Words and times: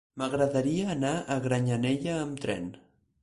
M'agradaria 0.19 0.87
anar 0.93 1.11
a 1.35 1.37
Granyanella 1.45 2.17
amb 2.23 2.43
tren. 2.47 2.69